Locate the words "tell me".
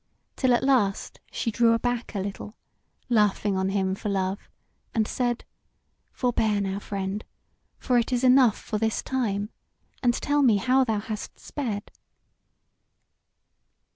10.15-10.57